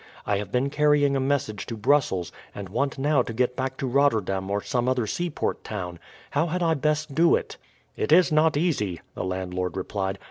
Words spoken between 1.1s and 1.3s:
a